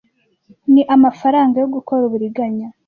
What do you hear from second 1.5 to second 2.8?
yo gukora uburiganya.